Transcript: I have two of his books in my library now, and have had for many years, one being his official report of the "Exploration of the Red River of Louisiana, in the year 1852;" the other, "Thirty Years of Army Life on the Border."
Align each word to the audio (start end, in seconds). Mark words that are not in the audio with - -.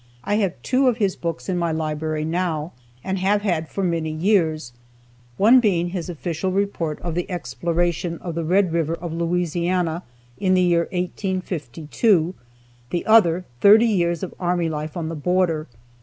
I 0.23 0.37
have 0.37 0.59
two 0.63 0.87
of 0.87 0.97
his 0.97 1.15
books 1.15 1.47
in 1.47 1.59
my 1.59 1.71
library 1.71 2.25
now, 2.25 2.71
and 3.03 3.19
have 3.19 3.43
had 3.43 3.69
for 3.69 3.83
many 3.83 4.09
years, 4.09 4.73
one 5.37 5.59
being 5.59 5.89
his 5.89 6.09
official 6.09 6.51
report 6.51 6.99
of 7.01 7.13
the 7.13 7.29
"Exploration 7.29 8.17
of 8.17 8.33
the 8.33 8.43
Red 8.43 8.73
River 8.73 8.95
of 8.95 9.13
Louisiana, 9.13 10.01
in 10.39 10.55
the 10.55 10.63
year 10.63 10.87
1852;" 10.91 12.33
the 12.89 13.05
other, 13.05 13.45
"Thirty 13.59 13.85
Years 13.85 14.23
of 14.23 14.33
Army 14.39 14.69
Life 14.69 14.97
on 14.97 15.07
the 15.07 15.15
Border." 15.15 15.67